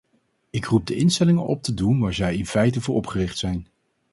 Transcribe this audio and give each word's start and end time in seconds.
Ik 0.49 0.65
roep 0.65 0.85
de 0.87 0.95
instellingen 0.95 1.45
op 1.45 1.63
te 1.63 1.73
doen 1.73 1.99
waar 1.99 2.13
zij 2.13 2.35
in 2.37 2.45
feite 2.45 2.81
voor 2.81 2.95
opgericht 2.95 3.37
zijn. 3.37 3.67